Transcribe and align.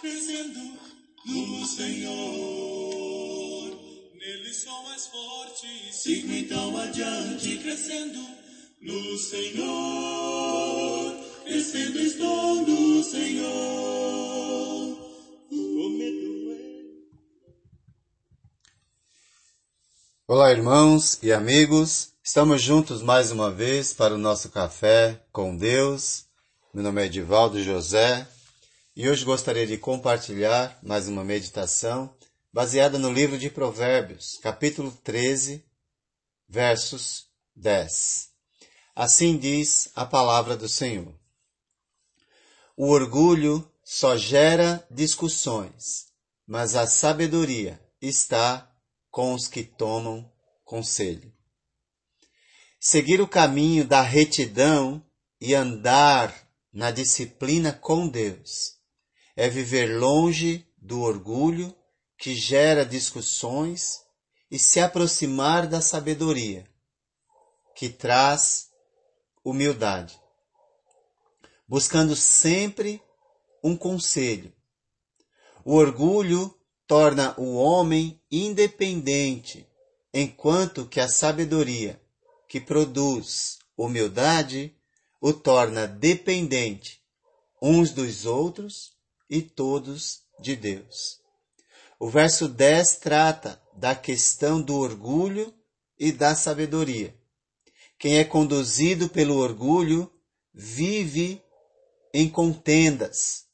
Crescendo 0.00 0.78
no 1.24 1.66
Senhor, 1.66 2.10
nele 4.14 4.52
sou 4.52 4.82
mais 4.82 5.06
forte 5.06 5.92
sigo 5.92 6.30
então 6.30 6.76
adiante, 6.76 7.56
crescendo 7.56 8.20
no 8.82 9.18
Senhor, 9.18 11.16
crescendo 11.46 11.98
estou 12.00 12.66
no 12.66 13.02
Senhor. 13.02 13.97
Olá, 20.30 20.50
irmãos 20.50 21.18
e 21.22 21.32
amigos. 21.32 22.12
Estamos 22.22 22.60
juntos 22.60 23.00
mais 23.00 23.30
uma 23.30 23.50
vez 23.50 23.94
para 23.94 24.14
o 24.14 24.18
nosso 24.18 24.50
café 24.50 25.24
com 25.32 25.56
Deus. 25.56 26.26
Meu 26.74 26.84
nome 26.84 27.00
é 27.00 27.06
Edivaldo 27.06 27.62
José 27.62 28.28
e 28.94 29.08
hoje 29.08 29.24
gostaria 29.24 29.66
de 29.66 29.78
compartilhar 29.78 30.78
mais 30.82 31.08
uma 31.08 31.24
meditação 31.24 32.14
baseada 32.52 32.98
no 32.98 33.10
livro 33.10 33.38
de 33.38 33.48
Provérbios, 33.48 34.38
capítulo 34.42 34.92
13, 35.02 35.64
versos 36.46 37.28
10. 37.56 38.28
Assim 38.94 39.38
diz 39.38 39.90
a 39.96 40.04
palavra 40.04 40.58
do 40.58 40.68
Senhor. 40.68 41.18
O 42.76 42.90
orgulho 42.90 43.66
só 43.82 44.14
gera 44.14 44.86
discussões, 44.90 46.08
mas 46.46 46.76
a 46.76 46.86
sabedoria 46.86 47.80
está 47.98 48.70
com 49.10 49.34
os 49.34 49.48
que 49.48 49.62
tomam 49.62 50.30
conselho. 50.64 51.32
Seguir 52.80 53.20
o 53.20 53.28
caminho 53.28 53.86
da 53.86 54.02
retidão 54.02 55.04
e 55.40 55.54
andar 55.54 56.48
na 56.72 56.90
disciplina 56.90 57.72
com 57.72 58.08
Deus 58.08 58.78
é 59.34 59.48
viver 59.48 59.98
longe 59.98 60.66
do 60.76 61.00
orgulho 61.00 61.74
que 62.16 62.34
gera 62.34 62.84
discussões 62.84 64.00
e 64.50 64.58
se 64.58 64.80
aproximar 64.80 65.66
da 65.66 65.80
sabedoria 65.80 66.68
que 67.74 67.88
traz 67.88 68.70
humildade, 69.44 70.20
buscando 71.68 72.16
sempre 72.16 73.00
um 73.62 73.76
conselho. 73.76 74.52
O 75.64 75.74
orgulho 75.74 76.52
torna 76.86 77.38
o 77.38 77.54
homem 77.54 78.17
independente, 78.30 79.66
enquanto 80.12 80.86
que 80.86 81.00
a 81.00 81.08
sabedoria 81.08 82.00
que 82.48 82.60
produz 82.60 83.58
humildade 83.76 84.74
o 85.20 85.32
torna 85.32 85.86
dependente 85.86 87.00
uns 87.60 87.90
dos 87.90 88.24
outros 88.24 88.92
e 89.28 89.42
todos 89.42 90.22
de 90.40 90.54
Deus. 90.56 91.20
O 91.98 92.08
verso 92.08 92.48
10 92.48 92.96
trata 92.96 93.60
da 93.74 93.94
questão 93.94 94.62
do 94.62 94.76
orgulho 94.76 95.52
e 95.98 96.12
da 96.12 96.34
sabedoria. 96.34 97.14
Quem 97.98 98.18
é 98.18 98.24
conduzido 98.24 99.08
pelo 99.08 99.36
orgulho 99.36 100.10
vive 100.54 101.42
em 102.14 102.28
contendas. 102.28 103.46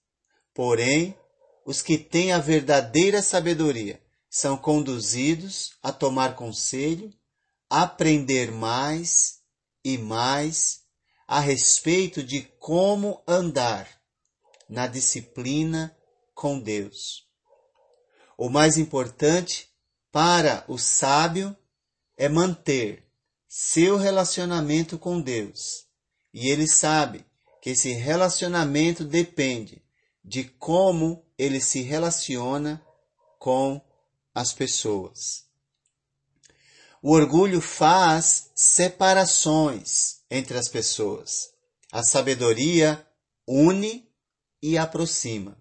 Porém, 0.52 1.18
os 1.64 1.80
que 1.80 1.96
têm 1.96 2.32
a 2.32 2.38
verdadeira 2.38 3.22
sabedoria 3.22 4.03
são 4.34 4.56
conduzidos 4.56 5.74
a 5.80 5.92
tomar 5.92 6.34
conselho 6.34 7.14
aprender 7.70 8.50
mais 8.50 9.38
e 9.84 9.96
mais 9.96 10.80
a 11.24 11.38
respeito 11.38 12.20
de 12.20 12.42
como 12.58 13.22
andar 13.28 13.88
na 14.68 14.88
disciplina 14.88 15.96
com 16.34 16.58
Deus. 16.58 17.28
O 18.36 18.48
mais 18.48 18.76
importante 18.76 19.68
para 20.10 20.64
o 20.66 20.78
sábio 20.78 21.56
é 22.16 22.28
manter 22.28 23.06
seu 23.46 23.96
relacionamento 23.96 24.98
com 24.98 25.20
Deus. 25.20 25.86
E 26.32 26.48
ele 26.48 26.66
sabe 26.66 27.24
que 27.62 27.70
esse 27.70 27.92
relacionamento 27.92 29.04
depende 29.04 29.80
de 30.24 30.42
como 30.42 31.24
ele 31.38 31.60
se 31.60 31.82
relaciona 31.82 32.84
com 33.38 33.80
as 34.34 34.52
pessoas. 34.52 35.44
O 37.00 37.12
orgulho 37.12 37.60
faz 37.60 38.50
separações 38.54 40.20
entre 40.30 40.58
as 40.58 40.68
pessoas. 40.68 41.50
A 41.92 42.02
sabedoria 42.02 43.06
une 43.46 44.08
e 44.62 44.78
aproxima. 44.78 45.56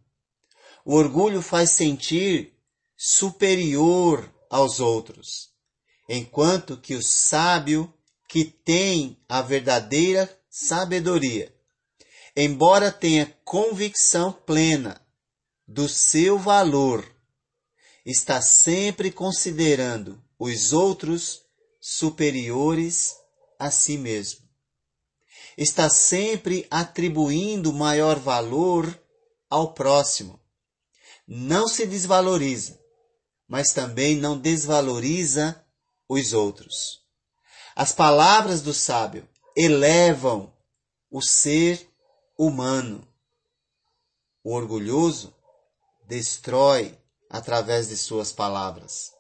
O 0.86 0.96
orgulho 0.96 1.42
faz 1.42 1.72
sentir 1.72 2.54
superior 2.98 4.34
aos 4.50 4.80
outros, 4.80 5.50
enquanto 6.08 6.78
que 6.78 6.96
o 6.96 7.04
sábio, 7.04 7.94
que 8.28 8.46
tem 8.46 9.18
a 9.28 9.42
verdadeira 9.42 10.30
sabedoria, 10.50 11.54
embora 12.36 12.92
tenha 12.92 13.36
convicção 13.44 14.32
plena 14.32 15.02
do 15.68 15.90
seu 15.90 16.40
valor, 16.40 17.13
está 18.06 18.42
sempre 18.42 19.12
considerando 19.12 20.22
os 20.38 20.74
outros 20.74 21.42
superiores 21.80 23.16
a 23.58 23.72
si 23.72 23.98
mesmo. 23.98 24.42
Está 25.58 25.90
sempre 25.90 26.68
atribuindo 26.70 27.72
maior 27.72 28.18
valor 28.20 29.00
ao 29.50 29.74
próximo. 29.74 30.40
Não 31.28 31.68
se 31.68 31.86
desvaloriza, 31.86 32.80
mas 33.48 33.72
também 33.72 34.18
não 34.18 34.38
desvaloriza 34.38 35.64
os 36.10 36.34
outros. 36.34 37.02
As 37.76 37.92
palavras 37.92 38.62
do 38.62 38.74
sábio 38.74 39.28
elevam 39.56 40.52
o 41.10 41.22
ser 41.22 41.88
humano. 42.38 43.08
O 44.44 44.54
orgulhoso 44.54 45.34
destrói 46.08 46.98
através 47.34 47.90
de 47.90 47.98
suas 47.98 48.32
palavras. 48.32 49.12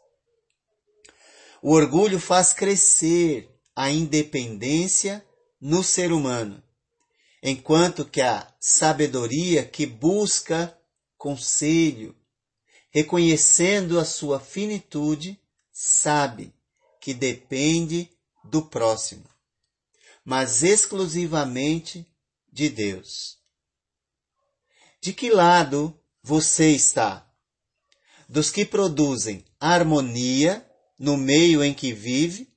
O 1.64 1.72
orgulho 1.72 2.20
faz 2.20 2.54
crescer 2.54 3.50
a 3.76 3.90
independência 3.90 5.26
no 5.60 5.84
ser 5.84 6.12
humano, 6.12 6.62
enquanto 7.42 8.06
que 8.06 8.22
a 8.22 8.54
sabedoria 8.60 9.66
que 9.66 9.88
busca 9.88 10.78
conselho, 11.18 12.16
reconhecendo 12.92 14.00
a 14.00 14.06
sua 14.06 14.40
finitude, 14.40 15.42
sabe 15.72 16.54
que 17.02 17.16
depende 17.16 18.12
do 18.44 18.64
próximo, 18.64 19.28
mas 20.24 20.62
exclusivamente 20.62 22.06
de 22.52 22.70
Deus. 22.70 23.40
De 25.02 25.14
que 25.14 25.32
lado 25.32 26.00
você 26.22 26.70
está? 26.70 27.28
Dos 28.34 28.50
que 28.50 28.66
produzem 28.66 29.46
harmonia 29.60 30.68
no 30.98 31.16
meio 31.16 31.64
em 31.64 31.72
que 31.72 31.94
vive, 31.94 32.52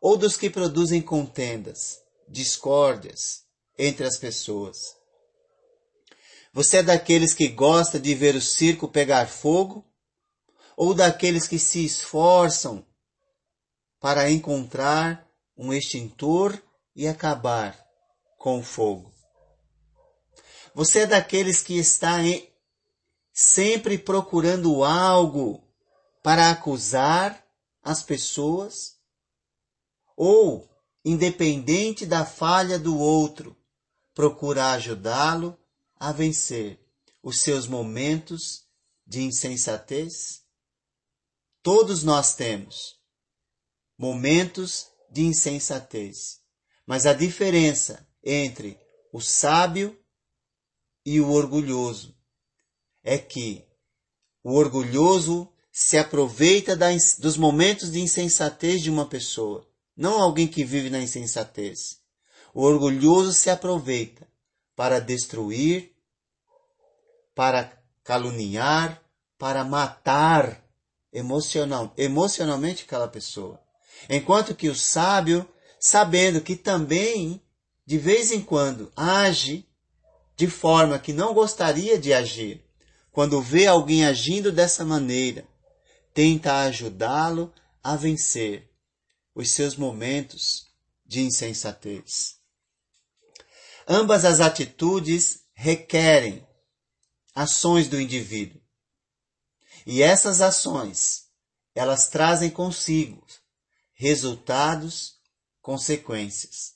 ou 0.00 0.16
dos 0.16 0.36
que 0.36 0.50
produzem 0.50 1.00
contendas, 1.00 2.00
discórdias 2.28 3.44
entre 3.78 4.04
as 4.04 4.18
pessoas? 4.18 4.76
Você 6.52 6.78
é 6.78 6.82
daqueles 6.82 7.34
que 7.34 7.46
gosta 7.46 8.00
de 8.00 8.16
ver 8.16 8.34
o 8.34 8.40
circo 8.40 8.88
pegar 8.88 9.28
fogo? 9.28 9.86
Ou 10.76 10.92
daqueles 10.92 11.46
que 11.46 11.56
se 11.56 11.84
esforçam 11.84 12.84
para 14.00 14.28
encontrar 14.28 15.24
um 15.56 15.72
extintor 15.72 16.60
e 16.96 17.06
acabar 17.06 17.80
com 18.36 18.58
o 18.58 18.64
fogo? 18.64 19.14
Você 20.74 21.02
é 21.02 21.06
daqueles 21.06 21.62
que 21.62 21.78
está 21.78 22.20
em, 22.24 22.51
sempre 23.32 23.96
procurando 23.96 24.84
algo 24.84 25.66
para 26.22 26.50
acusar 26.50 27.44
as 27.82 28.02
pessoas, 28.02 28.98
ou, 30.16 30.68
independente 31.04 32.04
da 32.04 32.24
falha 32.24 32.78
do 32.78 32.96
outro, 32.96 33.56
procurar 34.14 34.74
ajudá-lo 34.74 35.58
a 35.96 36.12
vencer 36.12 36.78
os 37.22 37.40
seus 37.40 37.66
momentos 37.66 38.66
de 39.06 39.22
insensatez? 39.22 40.42
Todos 41.62 42.02
nós 42.02 42.34
temos 42.34 43.00
momentos 43.96 44.88
de 45.10 45.22
insensatez, 45.22 46.40
mas 46.86 47.06
a 47.06 47.12
diferença 47.12 48.06
entre 48.22 48.78
o 49.12 49.20
sábio 49.20 49.98
e 51.04 51.20
o 51.20 51.30
orgulhoso 51.30 52.16
é 53.02 53.18
que 53.18 53.64
O 54.44 54.54
orgulhoso 54.54 55.48
se 55.70 55.96
aproveita 55.96 56.76
dos 57.18 57.36
momentos 57.36 57.90
de 57.92 58.00
insensatez 58.00 58.82
de 58.82 58.90
uma 58.90 59.06
pessoa, 59.06 59.66
não 59.96 60.20
alguém 60.20 60.48
que 60.48 60.64
vive 60.64 60.90
na 60.90 60.98
insensatez. 60.98 62.00
O 62.52 62.62
orgulhoso 62.62 63.32
se 63.32 63.48
aproveita 63.48 64.26
para 64.74 64.98
destruir, 64.98 65.94
para 67.34 67.72
caluniar, 68.02 69.00
para 69.38 69.64
matar 69.64 70.62
emocional, 71.12 71.92
emocionalmente 71.96 72.84
aquela 72.84 73.08
pessoa. 73.08 73.60
Enquanto 74.10 74.54
que 74.54 74.68
o 74.68 74.74
sábio, 74.74 75.48
sabendo 75.78 76.40
que 76.40 76.56
também, 76.56 77.40
de 77.86 77.96
vez 77.96 78.32
em 78.32 78.40
quando, 78.40 78.90
age 78.96 79.66
de 80.36 80.48
forma 80.48 80.98
que 80.98 81.12
não 81.12 81.32
gostaria 81.32 81.98
de 81.98 82.12
agir, 82.12 82.64
quando 83.12 83.42
vê 83.42 83.66
alguém 83.66 84.06
agindo 84.06 84.50
dessa 84.50 84.84
maneira, 84.84 85.46
tenta 86.14 86.62
ajudá-lo 86.62 87.52
a 87.82 87.94
vencer 87.94 88.70
os 89.34 89.50
seus 89.50 89.76
momentos 89.76 90.66
de 91.04 91.20
insensatez. 91.20 92.38
Ambas 93.86 94.24
as 94.24 94.40
atitudes 94.40 95.42
requerem 95.52 96.46
ações 97.34 97.86
do 97.86 98.00
indivíduo. 98.00 98.60
E 99.86 100.02
essas 100.02 100.40
ações, 100.40 101.26
elas 101.74 102.08
trazem 102.08 102.48
consigo 102.50 103.26
resultados, 103.92 105.18
consequências. 105.60 106.74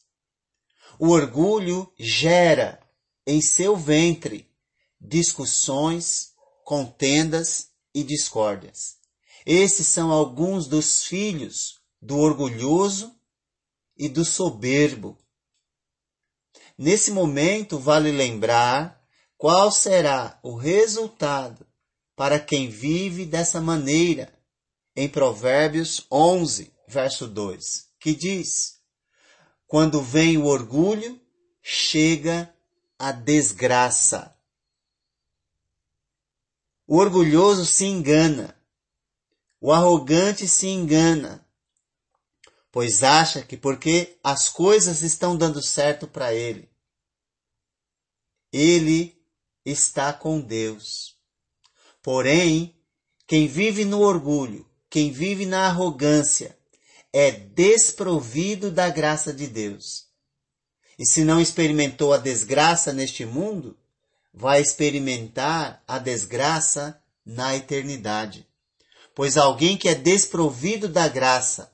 O 0.99 1.09
orgulho 1.09 1.91
gera 1.99 2.81
em 3.27 3.41
seu 3.41 3.77
ventre 3.77 4.46
discussões, 5.07 6.33
contendas 6.65 7.69
e 7.95 8.03
discórdias. 8.03 8.97
Esses 9.47 9.87
são 9.87 10.11
alguns 10.11 10.67
dos 10.67 11.05
filhos 11.05 11.81
do 12.03 12.19
orgulhoso 12.19 13.15
e 13.97 14.09
do 14.09 14.25
soberbo. 14.25 15.17
Nesse 16.77 17.11
momento, 17.11 17.79
vale 17.79 18.11
lembrar 18.11 19.01
qual 19.39 19.71
será 19.71 20.39
o 20.43 20.57
resultado 20.57 21.67
para 22.17 22.41
quem 22.41 22.69
vive 22.69 23.25
dessa 23.25 23.61
maneira 23.61 24.37
em 24.95 25.09
Provérbios 25.09 26.07
11, 26.11 26.73
verso 26.89 27.29
2, 27.29 27.87
que 28.01 28.15
diz: 28.15 28.81
Quando 29.67 30.03
vem 30.03 30.37
o 30.37 30.47
orgulho, 30.47 31.21
chega 31.63 32.53
a 32.99 33.13
desgraça. 33.13 34.36
O 36.87 36.99
orgulhoso 36.99 37.67
se 37.67 37.85
engana, 37.85 38.57
o 39.61 39.73
arrogante 39.73 40.47
se 40.47 40.69
engana, 40.69 41.45
pois 42.71 43.03
acha 43.03 43.43
que 43.43 43.57
porque 43.57 44.17
as 44.23 44.49
coisas 44.49 45.03
estão 45.03 45.37
dando 45.37 45.61
certo 45.61 46.07
para 46.07 46.33
ele, 46.33 46.71
ele 48.53 49.21
está 49.65 50.13
com 50.13 50.41
Deus. 50.41 51.17
Porém, 52.03 52.79
quem 53.27 53.49
vive 53.49 53.85
no 53.85 54.01
orgulho, 54.03 54.65
quem 54.89 55.11
vive 55.11 55.45
na 55.45 55.67
arrogância, 55.67 56.57
é 57.13 57.33
desprovido 57.33 58.71
da 58.71 58.89
graça 58.89 59.33
de 59.33 59.49
Deus. 59.49 60.07
E 60.97 61.05
se 61.05 61.25
não 61.25 61.41
experimentou 61.41 62.13
a 62.13 62.19
desgraça 62.19 62.93
neste 62.93 63.27
mundo, 63.27 63.77
vai 64.39 64.61
experimentar 64.61 65.83
a 65.89 65.99
desgraça 65.99 67.01
na 67.25 67.57
eternidade. 67.57 68.47
Pois 69.15 69.39
alguém 69.39 69.79
que 69.79 69.89
é 69.89 69.95
desprovido 69.95 70.89
da 70.89 71.09
graça 71.09 71.73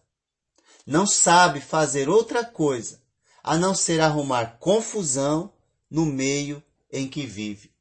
não 0.87 1.05
sabe 1.05 1.61
fazer 1.61 2.09
outra 2.09 2.45
coisa 2.45 3.03
a 3.43 3.59
não 3.59 3.75
ser 3.75 4.01
arrumar 4.01 4.59
confusão 4.61 5.53
no 5.91 6.07
meio 6.07 6.63
em 6.93 7.09
que 7.09 7.27
vive. 7.27 7.73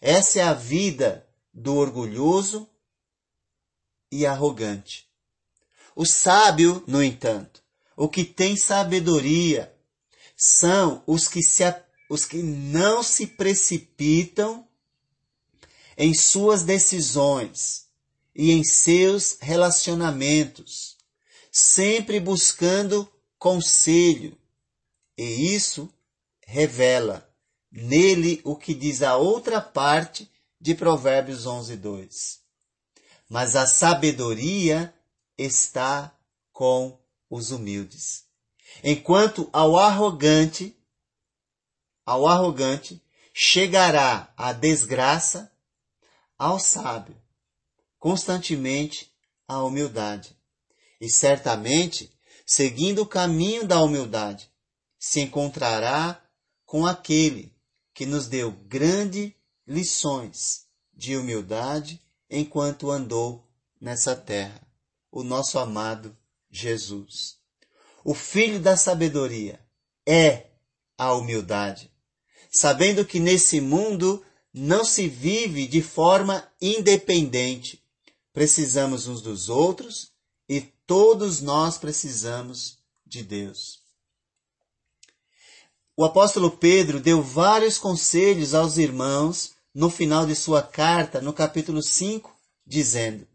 Essa 0.00 0.40
é 0.40 0.42
a 0.42 0.52
vida 0.52 1.24
do 1.54 1.76
orgulhoso 1.76 2.68
e 4.10 4.26
arrogante. 4.26 5.08
O 5.94 6.04
sábio, 6.04 6.82
no 6.88 7.02
entanto, 7.02 7.62
o 7.96 8.08
que 8.08 8.24
tem 8.24 8.56
sabedoria, 8.56 9.72
são 10.36 11.02
os 11.06 11.28
que, 11.28 11.42
se, 11.42 11.62
os 12.08 12.24
que 12.24 12.42
não 12.42 13.02
se 13.02 13.26
precipitam 13.26 14.66
em 15.96 16.14
suas 16.14 16.62
decisões 16.62 17.86
e 18.34 18.52
em 18.52 18.62
seus 18.62 19.36
relacionamentos, 19.40 20.96
sempre 21.50 22.20
buscando 22.20 23.10
conselho. 23.38 24.38
E 25.16 25.54
isso 25.54 25.92
revela 26.46 27.28
nele 27.70 28.40
o 28.44 28.56
que 28.56 28.72
diz 28.72 29.02
a 29.02 29.16
outra 29.16 29.60
parte 29.60 30.30
de 30.60 30.74
Provérbios 30.74 31.46
11, 31.46 31.76
2. 31.76 32.40
Mas 33.28 33.56
a 33.56 33.66
sabedoria 33.66 34.94
está 35.36 36.16
com 36.52 36.98
os 37.28 37.50
humildes. 37.50 38.24
Enquanto 38.82 39.48
ao 39.52 39.76
arrogante, 39.76 40.77
ao 42.08 42.26
arrogante 42.26 43.02
chegará 43.34 44.32
a 44.34 44.54
desgraça, 44.54 45.52
ao 46.38 46.58
sábio, 46.58 47.14
constantemente 47.98 49.12
a 49.46 49.62
humildade. 49.62 50.34
E 50.98 51.10
certamente, 51.10 52.10
seguindo 52.46 53.02
o 53.02 53.06
caminho 53.06 53.66
da 53.66 53.82
humildade, 53.82 54.50
se 54.98 55.20
encontrará 55.20 56.18
com 56.64 56.86
aquele 56.86 57.54
que 57.92 58.06
nos 58.06 58.26
deu 58.26 58.52
grandes 58.52 59.34
lições 59.66 60.64
de 60.94 61.14
humildade 61.14 62.02
enquanto 62.30 62.90
andou 62.90 63.46
nessa 63.78 64.16
terra, 64.16 64.62
o 65.12 65.22
nosso 65.22 65.58
amado 65.58 66.16
Jesus. 66.50 67.36
O 68.02 68.14
filho 68.14 68.58
da 68.58 68.78
sabedoria 68.78 69.60
é 70.06 70.46
a 70.96 71.12
humildade, 71.12 71.92
sabendo 72.50 73.04
que 73.04 73.20
nesse 73.20 73.60
mundo 73.60 74.24
não 74.52 74.84
se 74.84 75.08
vive 75.08 75.66
de 75.66 75.82
forma 75.82 76.46
independente. 76.60 77.82
Precisamos 78.32 79.06
uns 79.06 79.20
dos 79.20 79.48
outros 79.48 80.10
e 80.48 80.60
todos 80.86 81.40
nós 81.40 81.78
precisamos 81.78 82.78
de 83.06 83.22
Deus. 83.22 83.80
O 85.96 86.04
apóstolo 86.04 86.50
Pedro 86.50 87.00
deu 87.00 87.22
vários 87.22 87.76
conselhos 87.76 88.54
aos 88.54 88.78
irmãos 88.78 89.54
no 89.74 89.90
final 89.90 90.26
de 90.26 90.34
sua 90.34 90.62
carta, 90.62 91.20
no 91.20 91.32
capítulo 91.32 91.82
5, 91.82 92.34
dizendo: 92.66 93.26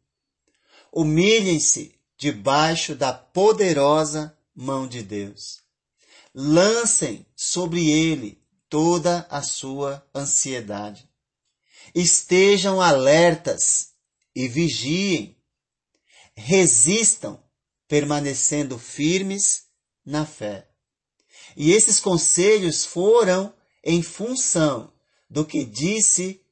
Humilhem-se 0.91 1.93
debaixo 2.17 2.95
da 2.95 3.13
poderosa 3.13 4.35
mão 4.55 4.87
de 4.87 5.03
Deus. 5.03 5.61
Lancem 6.33 7.25
sobre 7.35 7.89
ele 7.89 8.42
toda 8.73 9.27
a 9.29 9.43
sua 9.43 10.03
ansiedade. 10.15 11.07
Estejam 11.93 12.81
alertas 12.81 13.91
e 14.35 14.47
vigiem. 14.47 15.37
Resistam, 16.35 17.39
permanecendo 17.87 18.79
firmes 18.79 19.65
na 20.03 20.25
fé. 20.25 20.67
E 21.55 21.71
esses 21.71 21.99
conselhos 21.99 22.83
foram 22.83 23.53
em 23.83 24.01
função 24.01 24.91
do 25.29 25.45
que 25.45 25.63
disse 25.63 26.43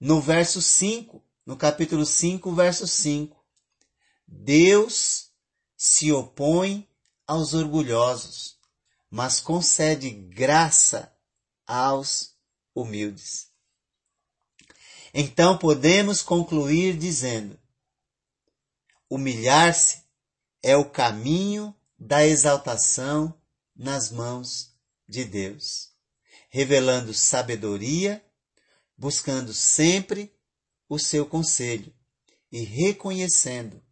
no 0.00 0.22
verso 0.22 0.62
5, 0.62 1.22
no 1.44 1.54
capítulo 1.54 2.06
5, 2.06 2.50
verso 2.54 2.86
5. 2.86 3.36
Deus 4.26 5.30
se 5.76 6.10
opõe 6.10 6.88
aos 7.26 7.52
orgulhosos, 7.52 8.56
mas 9.10 9.38
concede 9.38 10.08
graça 10.08 11.14
aos 11.66 12.36
humildes. 12.74 13.50
Então 15.12 15.56
podemos 15.56 16.22
concluir 16.22 16.96
dizendo: 16.96 17.58
humilhar-se 19.08 20.04
é 20.62 20.76
o 20.76 20.88
caminho 20.90 21.74
da 21.98 22.26
exaltação 22.26 23.34
nas 23.74 24.10
mãos 24.10 24.74
de 25.08 25.24
Deus, 25.24 25.92
revelando 26.50 27.14
sabedoria, 27.14 28.24
buscando 28.96 29.54
sempre 29.54 30.34
o 30.88 30.98
seu 30.98 31.26
conselho 31.26 31.94
e 32.50 32.60
reconhecendo 32.60 33.82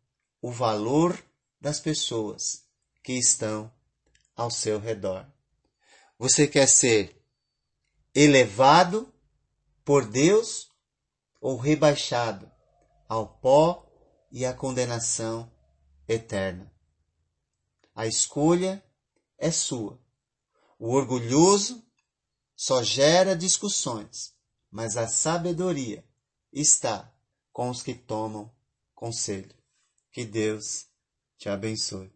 o 0.41 0.51
valor 0.51 1.23
das 1.61 1.81
pessoas 1.81 2.65
que 3.03 3.15
estão 3.15 3.73
ao 4.37 4.51
seu 4.51 4.79
redor. 4.79 5.27
Você 6.19 6.47
quer 6.47 6.69
ser 6.69 7.24
elevado 8.15 9.13
por 9.85 10.07
Deus 10.07 10.71
ou 11.41 11.57
rebaixado 11.57 12.51
ao 13.09 13.27
pó 13.39 13.87
e 14.31 14.47
à 14.47 14.55
condenação 14.55 15.51
eterna. 16.07 16.73
A 17.95 18.07
escolha 18.07 18.85
é 19.37 19.51
sua. 19.51 20.01
O 20.79 20.93
orgulhoso 20.93 21.85
só 22.57 22.83
gera 22.83 23.37
discussões, 23.37 24.35
mas 24.71 24.97
a 24.97 25.09
sabedoria 25.09 26.05
está 26.53 27.13
com 27.53 27.69
os 27.69 27.83
que 27.83 27.95
tomam 27.95 28.55
conselho. 28.95 29.55
Que 30.13 30.25
Deus 30.25 30.87
te 31.37 31.49
abençoe. 31.49 32.14